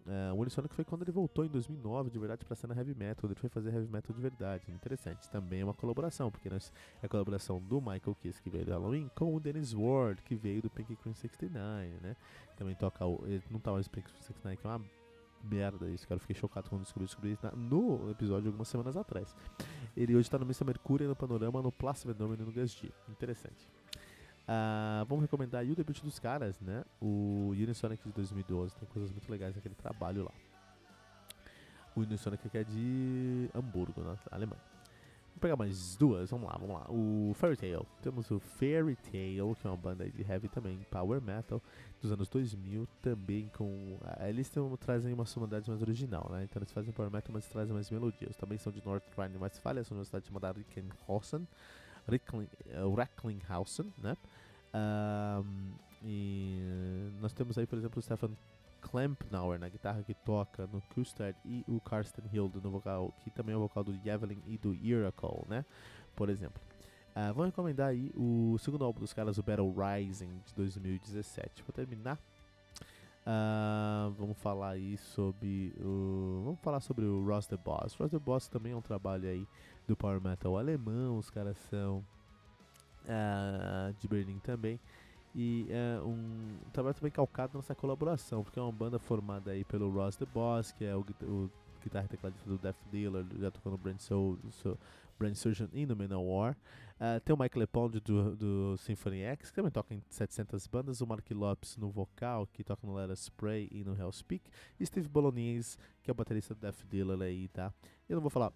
[0.08, 2.96] é, o Unisonic foi quando ele voltou em 2009, de verdade, para a cena heavy
[2.96, 3.30] metal.
[3.30, 4.72] Ele foi fazer heavy metal de verdade.
[4.72, 5.30] Interessante.
[5.30, 8.72] Também é uma colaboração, porque nós, é a colaboração do Michael Kiss, que veio do
[8.72, 12.16] Halloween, com o Dennis Ward, que veio do Pink Cream 69, né?
[12.56, 13.24] Também toca o.
[13.52, 14.82] Não tá mais Pink Cream 69, que é uma
[15.44, 16.18] merda isso, cara.
[16.18, 19.36] Eu fiquei chocado quando descobri, descobri isso no episódio algumas semanas atrás.
[19.96, 20.66] Ele hoje tá no Mr.
[20.66, 23.68] Mercúrio, no Panorama, no Plácido Fenômeno e no Gas Interessante.
[24.48, 26.86] Uh, vamos recomendar aí o debut dos caras, né?
[27.02, 28.76] O Unisonic de 2012.
[28.76, 30.32] Tem coisas muito legais naquele trabalho lá.
[31.94, 34.62] O Unisonic que é de Hamburgo, na Alemanha.
[35.34, 36.86] Vou pegar mais duas, vamos lá, vamos lá.
[36.90, 37.86] O Fairy Tail.
[38.02, 41.62] Temos o Fairy Tail, que é uma banda de heavy também, power metal,
[42.02, 43.66] dos anos 2000, também com...
[43.66, 46.46] Uh, eles têm, trazem uma sonoridade mais original, né?
[46.46, 48.36] Então eles fazem power metal, mas trazem mais melodias.
[48.38, 51.46] Também são de North Rhine-Westphalia, são de uma cidade chamada Rickenhausen.
[52.08, 54.16] Recklinghausen, né?
[54.74, 58.32] Um, e nós temos aí, por exemplo, o Stefan
[58.82, 63.54] Klempnauer na guitarra que toca no Kustad e o Karsten Hilde no vocal, que também
[63.54, 65.66] é o vocal do Javelin e do Iracle, né?
[66.16, 66.62] Por exemplo.
[67.16, 71.64] Uh, vou recomendar aí o segundo álbum dos caras, o Battle Rising de 2017.
[71.64, 72.20] Vou terminar.
[73.26, 76.44] Uh, vamos falar aí sobre o.
[76.46, 77.96] Vamos falar sobre o Ross the Boss.
[77.96, 79.48] Ross the Boss também é um trabalho aí
[79.88, 82.06] do Power Metal alemão, os caras são
[83.06, 84.80] uh, de Berlim também.
[85.34, 89.90] E é um trabalho também calcado nessa colaboração, porque é uma banda formada aí pelo
[89.90, 91.50] Ross the Boss, que é o, o
[91.82, 94.78] guitarra tecladista do Death Dealer, já tocou no Brand, Soul, so,
[95.18, 96.58] Brand Surgeon e no Manowar.
[96.96, 101.02] Uh, tem o Mike Lepond do, do Symphony X, que também toca em 700 bandas.
[101.02, 104.44] O Mark Lopes no vocal, que toca no Let Us Spray e no Hellspeak.
[104.80, 107.72] E Steve Bolognese, que é o baterista do Death Dealer aí, tá?
[108.10, 108.52] Eu não vou falar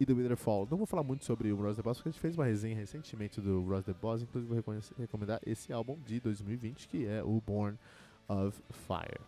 [0.00, 0.66] e do Witherfall.
[0.70, 2.74] Não vou falar muito sobre o Rose the Boss, porque a gente fez uma resenha
[2.74, 7.38] recentemente do Rose the Boss, inclusive vou recomendar esse álbum de 2020, que é o
[7.46, 7.78] Born
[8.26, 9.20] of Fire.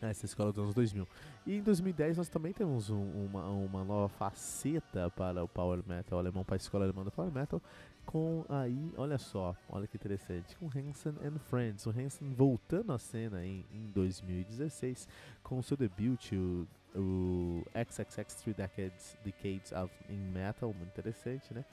[0.00, 1.06] Essa escola dos anos 2000.
[1.46, 6.18] E em 2010 nós também temos um, uma, uma nova faceta para o Power Metal
[6.18, 7.62] alemão, para a escola alemã do Power Metal,
[8.04, 11.86] com aí, olha só, olha que interessante, com Hansen and Friends.
[11.86, 15.06] O Hansen voltando à cena em, em 2016
[15.42, 21.52] com o seu debut, o o XXX Three Decades, Decades of in Metal, muito interessante,
[21.52, 21.64] né?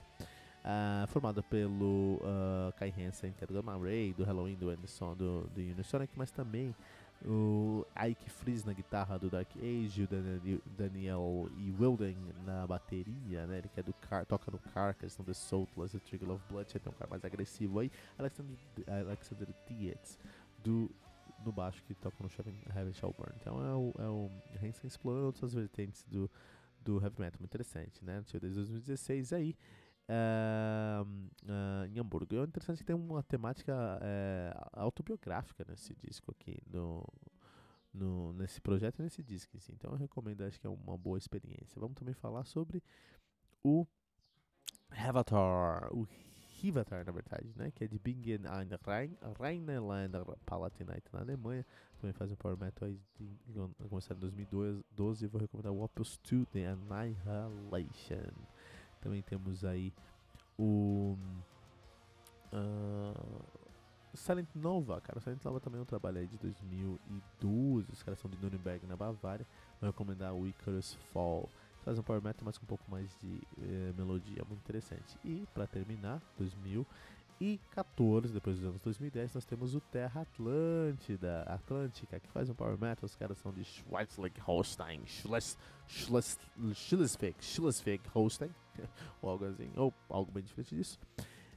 [0.64, 5.42] Uh, formada pelo uh, Kai Hansen, que é do Ray, do Halloween, do Anderson, do,
[5.54, 6.74] do Unisonic, mas também
[7.24, 10.08] o Ike Freeze na guitarra do Dark Age, o
[10.76, 11.72] Daniel, E.
[11.78, 13.58] Wilden na bateria, né?
[13.58, 16.66] Ele que é do car, toca no Carcass, no The Soulless, The Trigger of Blood,
[16.66, 17.90] tem um cara mais agressivo aí.
[18.18, 18.56] Alexander,
[18.88, 20.18] Alexander Dietz
[20.62, 20.90] do
[21.46, 22.28] no baixo que toca no
[22.74, 23.32] Heaven Shall Burn.
[23.40, 24.30] Então é o, é o
[24.62, 26.30] Hansen explorando outras vertentes do,
[26.80, 28.22] do heavy metal, muito interessante, né?
[28.40, 29.56] Desde 2016 aí.
[30.08, 32.36] Uh, uh, em Hamburgo.
[32.36, 37.04] É interessante que tem uma temática uh, autobiográfica nesse disco aqui, no,
[37.92, 39.56] no, nesse projeto e nesse disco.
[39.56, 39.72] Assim.
[39.72, 41.80] Então eu recomendo, acho que é uma boa experiência.
[41.80, 42.82] Vamos também falar sobre
[43.64, 43.84] o
[44.90, 46.06] Avatar, o
[46.62, 47.70] Hivatar, na verdade, né?
[47.70, 50.12] Que é de Bingen an Rhein, Rheinland
[50.44, 51.64] Palatinate na Alemanha.
[52.00, 56.18] Também faz um power metal aí de, começar em 2012 e vou recomendar o Opus
[56.28, 58.32] 2 The Annihilation.
[59.00, 59.92] Também temos aí
[60.58, 61.16] o
[62.52, 63.44] uh,
[64.14, 65.20] Silent Nova, cara.
[65.20, 67.92] Silent Nova também é um trabalho aí de 2012.
[67.92, 69.46] Os caras são de Nuremberg, na Bavária.
[69.80, 71.48] Vou recomendar o Icarus Fall.
[71.86, 75.16] Faz um power metal, mas com um pouco mais de eh, melodia, muito interessante.
[75.24, 82.28] E para terminar, 2014, depois dos anos 2010, nós temos o Terra Atlântida, Atlântica, que
[82.28, 83.04] faz um power metal.
[83.04, 85.06] Os caras são de Schweizlich-Holstein,
[85.86, 88.50] Schleswig, Schleswig, Holstein,
[89.22, 90.98] ou algo assim, ou algo bem diferente disso.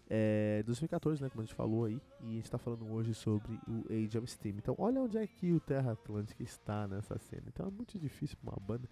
[0.07, 3.59] É 2014, né, como a gente falou aí, e a gente está falando hoje sobre
[3.67, 4.57] o Age of Steam.
[4.59, 7.45] Então, olha onde é que o Terra Atlântica está nessa cena.
[7.47, 8.87] Então, é muito difícil para uma banda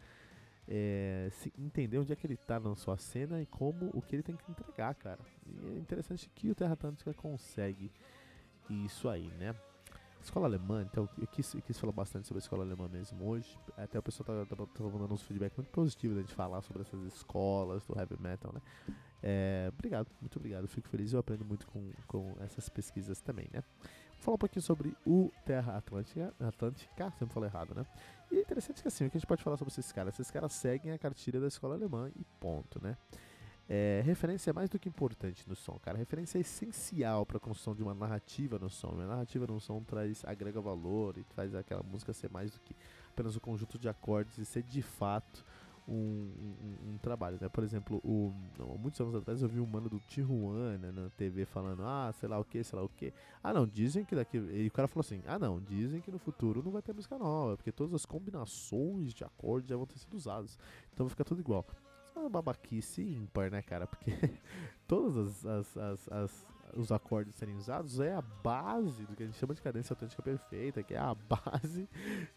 [0.68, 4.24] é, entender onde é que ele está na sua cena e como o que ele
[4.24, 5.20] tem que entregar, cara.
[5.46, 7.92] E é interessante que o Terra Atlântica consegue
[8.70, 9.56] isso aí, né?
[10.22, 13.58] Escola alemã, então eu quis, eu quis falar bastante sobre a escola alemã mesmo hoje.
[13.78, 16.82] Até o pessoal tá, tá, tá mandando uns feedback muito positivos da gente falar sobre
[16.82, 18.62] essas escolas do heavy metal, né?
[19.24, 20.68] É, obrigado, muito obrigado.
[20.68, 23.64] Fico feliz eu aprendo muito com, com essas pesquisas também, né?
[24.28, 27.86] Falar um pouquinho sobre o Terra Atlântica, Atlântica, sempre falei errado, né?
[28.30, 30.16] E é interessante que assim, o que a gente pode falar sobre esses caras?
[30.16, 32.98] Esses caras seguem a cartilha da escola alemã e ponto, né?
[33.70, 35.98] É, referência é mais do que importante no som, cara.
[35.98, 38.90] Referência é essencial para a construção de uma narrativa no som.
[38.90, 42.76] Uma narrativa no som traz agrega valor e faz aquela música ser mais do que
[43.10, 45.46] apenas um conjunto de acordes e ser de fato
[45.88, 47.48] um, um, um trabalho, né?
[47.48, 51.46] Por exemplo, o, não, muitos anos atrás eu vi um mano do Tijuana na TV
[51.46, 53.14] falando, ah, sei lá o que, sei lá o que.
[53.42, 54.38] Ah, não, dizem que daqui.
[54.38, 57.18] E o cara falou assim: ah, não, dizem que no futuro não vai ter música
[57.18, 60.58] nova, porque todas as combinações de acordes já vão ter sido usadas.
[60.94, 61.66] Então vai ficar tudo igual
[62.20, 63.88] uma babaquice ímpar, né, cara?
[63.88, 64.12] Porque
[64.88, 69.26] todos as, as, as, as, os acordes serem usados é a base do que a
[69.26, 71.88] gente chama de cadência autêntica perfeita, que é a base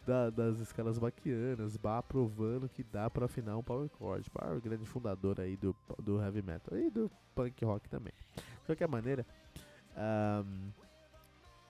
[0.07, 4.31] da, das escalas baquianas, Bach provando que dá para afinar um power chord.
[4.33, 8.13] Bach é o grande fundador aí do, do heavy metal e do punk rock também.
[8.37, 9.27] De qualquer maneira,
[9.97, 10.73] um,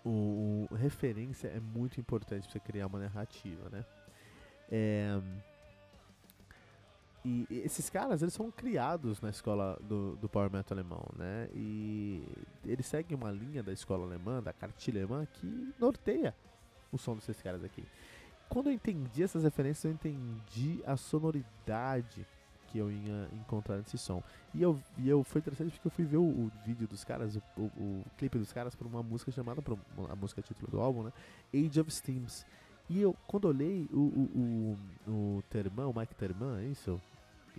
[0.05, 3.85] o, o, referência é muito importante para você criar uma narrativa, né?
[4.71, 5.21] É,
[7.25, 11.49] e esses caras, eles são criados na escola do, do Power Metal alemão, né?
[11.55, 12.23] E
[12.65, 16.35] eles seguem uma linha da escola alemã, da cartilha alemã, que norteia
[16.91, 17.85] o som desses caras aqui.
[18.49, 22.27] Quando eu entendi essas referências, eu entendi a sonoridade
[22.69, 24.23] que eu ia encontrar nesse som.
[24.55, 27.37] E eu, e eu foi interessante porque eu fui ver o, o vídeo dos caras,
[27.37, 29.63] o, o, o, clipe dos caras, por uma música chamada,
[30.09, 31.13] a música título do álbum, né?
[31.53, 32.47] Age of Steams.
[32.89, 37.01] E eu, quando olhei o, o, o, o Terman, o Mike Terman, é isso?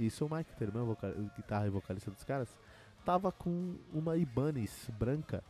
[0.05, 2.49] Isso, o Mike Terman, vocal, guitarra e vocalista dos caras,
[3.05, 5.43] tava com uma Ibanez branca.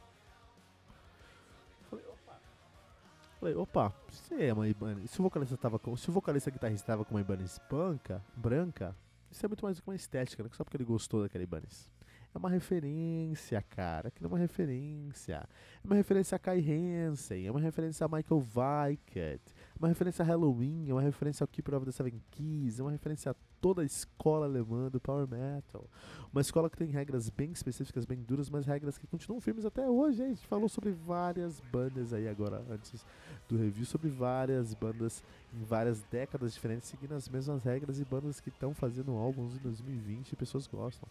[1.90, 2.40] Falei, opa.
[3.40, 5.10] Falei, opa, se é uma Ibanez.
[5.12, 5.96] Se o vocalista tava com.
[5.96, 8.96] Se o vocalista guitarrista tava com uma Ibanez branca, branca,
[9.32, 10.50] isso é muito mais do que uma estética, né?
[10.54, 11.90] Só porque ele gostou daquela Ibanez.
[12.34, 14.08] É uma referência, cara.
[14.08, 15.48] Aquilo é uma referência.
[15.84, 18.48] É uma referência a Kai Hansen, é uma referência a Michael
[19.16, 19.40] é
[19.82, 22.92] uma referência a Halloween, é uma referência ao Keeper of the Seven Keys, é uma
[22.92, 25.90] referência a toda a escola alemã do Power Metal.
[26.32, 29.90] Uma escola que tem regras bem específicas, bem duras, mas regras que continuam firmes até
[29.90, 30.22] hoje.
[30.22, 33.04] A gente falou sobre várias bandas aí agora, antes
[33.50, 38.40] do review, sobre várias bandas em várias décadas diferentes, seguindo as mesmas regras e bandas
[38.40, 41.10] que estão fazendo álbuns em 2020 e pessoas gostam.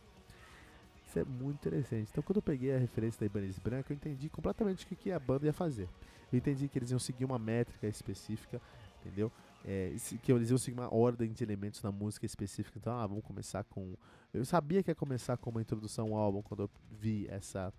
[1.09, 2.09] Isso é muito interessante.
[2.13, 5.11] Então, quando eu peguei a referência da Ibanez Branca, eu entendi completamente o que, que
[5.11, 5.89] a banda ia fazer.
[6.33, 8.61] Eu entendi que eles iam seguir uma métrica específica,
[9.01, 9.31] entendeu?
[9.65, 12.79] É, que eles iam seguir uma ordem de elementos na música específica.
[12.79, 13.95] Então, ah, vamos começar com.
[14.33, 17.73] Eu sabia que ia começar com uma introdução ao álbum quando eu vi essa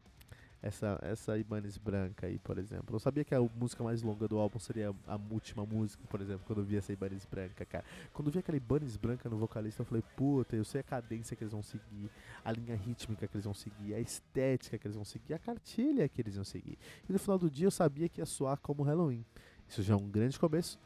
[0.61, 2.95] essa, essa Ibanez branca aí, por exemplo.
[2.95, 6.43] Eu sabia que a música mais longa do álbum seria a última música, por exemplo,
[6.45, 7.83] quando eu vi essa Ibanez branca, cara.
[8.13, 11.35] Quando eu vi aquela Ibanez branca no vocalista, eu falei, puta, eu sei a cadência
[11.35, 12.09] que eles vão seguir,
[12.45, 16.07] a linha rítmica que eles vão seguir, a estética que eles vão seguir, a cartilha
[16.07, 16.77] que eles vão seguir.
[17.09, 19.25] E no final do dia eu sabia que ia soar como Halloween.
[19.67, 20.77] Isso já é um grande começo,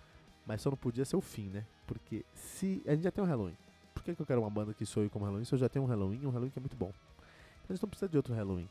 [0.45, 1.65] mas só não podia ser o fim, né?
[1.85, 3.57] Porque se a gente já tem um Halloween,
[3.93, 5.83] por que, que eu quero uma banda que soe como Halloween se eu já tenho
[5.83, 6.93] um Halloween um Halloween que é muito bom?
[7.63, 8.69] Então a gente não precisa de outro Halloween.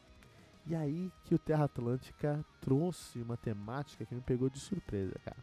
[0.66, 5.36] E aí que o Terra Atlântica trouxe uma temática que me pegou de surpresa, cara.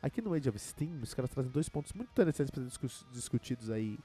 [0.00, 3.70] Aqui no Age of Steam, os caras trazem dois pontos muito interessantes para ser discutidos
[3.70, 3.98] aí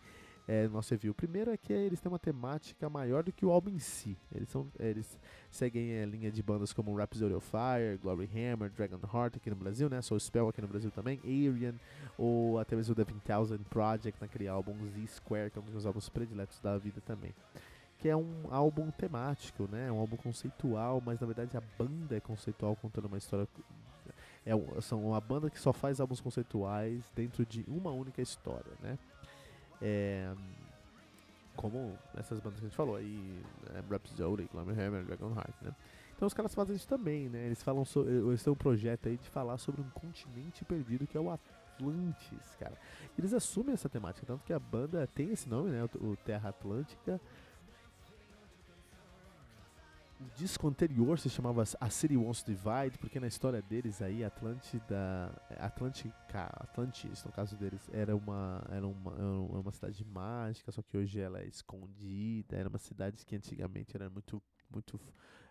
[0.48, 1.12] é, no nosso review.
[1.12, 4.18] O primeiro é que eles têm uma temática maior do que o álbum em si.
[4.34, 5.20] Eles, são, eles
[5.52, 9.56] seguem a linha de bandas como Rhapsody of Fire, Glory Hammer, Dragon Heart aqui no
[9.56, 10.02] Brasil, né?
[10.02, 11.76] Soul Spell aqui no Brasil também, Arian,
[12.18, 15.74] ou até mesmo o The 20,000 Project naquele álbum Z Square, que é um dos
[15.74, 17.34] meus álbuns prediletos da vida também
[18.00, 19.88] que é um álbum temático, né?
[19.88, 23.48] É um álbum conceitual, mas na verdade a banda é conceitual contando uma história
[24.48, 28.98] é, são uma banda que só faz álbuns conceituais dentro de uma única história, né?
[29.82, 30.34] É,
[31.54, 35.76] como essas bandas que a gente falou aí, é, Rhapsody, Glamour Hammer, Dragon Heart, né?
[36.16, 37.46] Então os caras fazem isso também, né?
[37.46, 41.18] Eles falam sobre, eles têm um projeto aí de falar sobre um continente perdido que
[41.18, 42.78] é o Atlantis, cara.
[43.18, 45.84] Eles assumem essa temática, tanto que a banda tem esse nome, né?
[45.96, 47.20] O Terra Atlântica
[50.20, 54.24] o disco anterior se chamava A City Wants to Divide, porque na história deles aí,
[54.24, 60.82] Atlântida, Atlântica, Atlantis, no caso deles, era uma, era uma, era uma cidade mágica, só
[60.82, 65.00] que hoje ela é escondida, era uma cidade que antigamente era muito, muito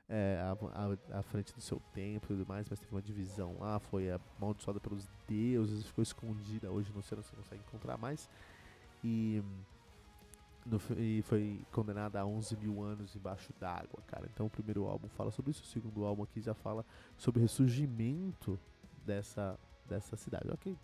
[0.09, 3.79] é, à, à, frente do seu tempo e tudo mais, mas teve uma divisão lá,
[3.79, 8.29] foi amaldiçoada pelos deuses, ficou escondida, hoje no céu você consegue encontrar mais,
[9.05, 9.43] e
[10.67, 14.29] no, e foi condenada a 11 mil anos embaixo d'água, cara.
[14.33, 16.85] Então o primeiro álbum fala sobre isso, o segundo álbum aqui já fala
[17.17, 18.59] sobre o ressurgimento
[19.05, 20.51] dessa, dessa cidade.
[20.51, 20.77] Ok,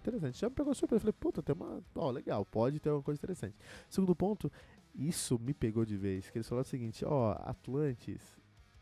[0.00, 0.38] interessante.
[0.38, 1.00] Já me pegou surpresa.
[1.00, 1.82] Falei, puta, tem uma.
[1.94, 3.54] Ó, legal, pode ter alguma coisa interessante.
[3.88, 4.50] Segundo ponto,
[4.94, 6.30] isso me pegou de vez.
[6.30, 8.40] Que eles falaram o seguinte: ó, Atlantis,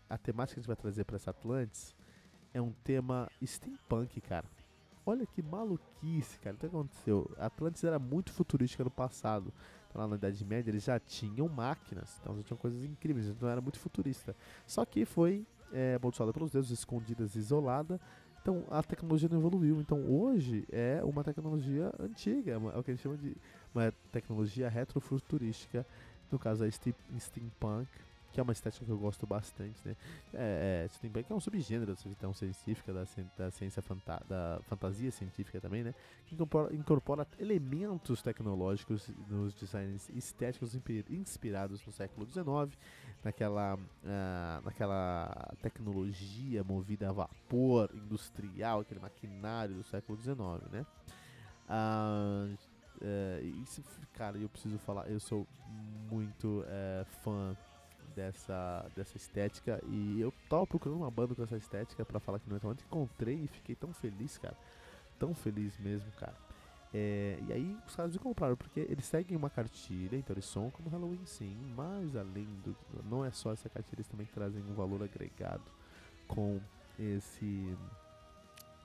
[0.08, 1.94] a temática que a gente vai trazer para essa Atlantis
[2.52, 4.46] é um tema steampunk, cara.
[5.04, 6.56] Olha que maluquice, cara.
[6.56, 7.30] O que aconteceu?
[7.36, 9.52] Atlantis era muito futurística no passado
[9.94, 13.60] lá na Idade Média, eles já tinham máquinas, então já tinham coisas incríveis, então era
[13.60, 14.34] muito futurista.
[14.66, 18.00] Só que foi é, amaldiçoada pelos deuses, escondidas, isolada,
[18.42, 19.80] então a tecnologia não evoluiu.
[19.80, 23.36] Então hoje é uma tecnologia antiga, é, é o que a gente chama de
[23.74, 25.86] uma tecnologia retrofuturística,
[26.30, 27.88] no caso é steampunk,
[28.34, 29.96] que é uma estética que eu gosto bastante, né?
[30.34, 33.06] É, é, é um subgênero da ficção científica, da,
[33.38, 35.94] da ciência fanta da fantasia científica também, né?
[36.26, 40.74] Que incorpora, incorpora elementos tecnológicos nos designs estéticos
[41.08, 42.76] inspirados no século XIX,
[43.22, 50.36] naquela, uh, naquela tecnologia movida a vapor industrial, aquele maquinário do século XIX,
[50.72, 50.84] né?
[51.68, 52.52] Uh,
[53.00, 53.80] uh, isso,
[54.12, 55.46] cara, eu preciso falar, eu sou
[56.10, 57.56] muito uh, fã
[58.14, 59.82] dessa, dessa estética.
[59.88, 63.36] E eu tava procurando uma banda com essa estética para falar que no Metal encontrei
[63.44, 64.56] e fiquei tão feliz, cara.
[65.18, 66.34] Tão feliz mesmo, cara.
[66.92, 70.70] É, e aí os caras me compraram, porque eles seguem uma cartilha, então eles são
[70.70, 72.76] como Halloween sim, mas além do.
[73.10, 75.64] Não é só essa cartilha, eles também trazem um valor agregado
[76.28, 76.60] com
[76.96, 77.76] esse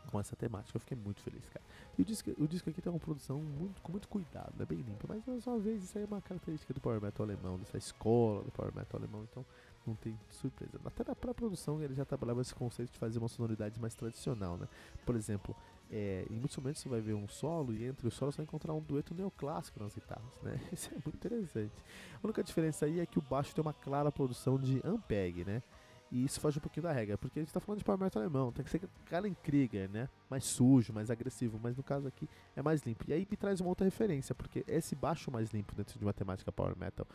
[0.09, 0.75] com essa temática.
[0.75, 1.63] Eu fiquei muito feliz, cara.
[1.97, 4.79] E o disco, o disco aqui tem uma produção muito, com muito cuidado, é bem
[4.79, 7.77] limpa, mas mais uma vez isso aí é uma característica do Power Metal alemão, dessa
[7.77, 9.45] escola do Power Metal alemão, então
[9.85, 10.79] não tem surpresa.
[10.85, 14.57] Até na própria produção ele já trabalhava esse conceito de fazer uma sonoridade mais tradicional,
[14.57, 14.67] né?
[15.05, 15.55] Por exemplo,
[15.91, 18.45] é, em muitos momentos você vai ver um solo e entre os solos você vai
[18.45, 20.59] encontrar um dueto neoclássico nas guitarras, né?
[20.71, 21.73] Isso é muito interessante.
[22.21, 25.63] A única diferença aí é que o baixo tem uma clara produção de Ampeg, né?
[26.11, 28.21] E isso foge um pouquinho da regra, porque a gente tá falando de Power Metal
[28.21, 30.09] alemão, tem que ser Karen Krieger, né?
[30.27, 33.05] Mais sujo, mais agressivo, mas no caso aqui é mais limpo.
[33.07, 36.13] E aí me traz uma outra referência, porque esse baixo mais limpo dentro de uma
[36.13, 37.05] temática Power Metal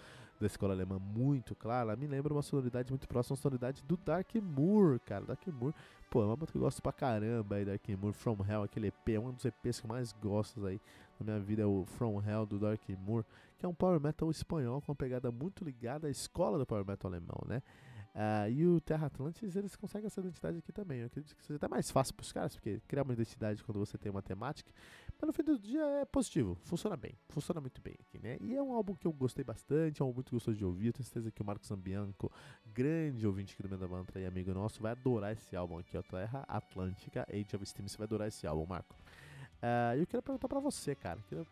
[0.40, 4.33] da escola alemã muito clara, me lembra uma sonoridade muito próxima à sonoridade do Dark
[4.37, 5.24] Moor, cara.
[5.24, 5.74] Dark Moor,
[6.09, 8.88] pô, é uma banda que eu gosto pra caramba aí, Dark Moor, From Hell, aquele
[8.88, 10.80] EP, é um dos EPs que eu mais gosto aí
[11.18, 13.24] na minha vida, é o From Hell do Dark Moor,
[13.59, 16.87] que é um Power Metal espanhol com uma pegada muito ligada à escola do Power
[16.87, 17.61] Metal alemão, né?
[18.14, 21.00] Uh, e o Terra Atlantis, eles conseguem essa identidade aqui também.
[21.00, 23.79] Eu acredito que seja até mais fácil para os caras, porque criar uma identidade quando
[23.79, 24.70] você tem uma temática.
[25.20, 28.38] Mas no fim do dia é positivo, funciona bem, funciona muito bem aqui, né?
[28.40, 30.88] E é um álbum que eu gostei bastante, é um álbum muito gostoso de ouvir.
[30.88, 32.31] Eu tenho certeza que o Marcos Zambianco,
[32.72, 36.03] grande ouvinte aqui do Menda Mantra e amigo nosso, vai adorar esse álbum aqui, ó,
[36.03, 37.88] Terra Atlântica, Age of Steam.
[37.88, 38.94] Você vai adorar esse álbum, Marco.
[39.57, 41.18] Uh, eu queria perguntar para você, cara.
[41.29, 41.44] Queria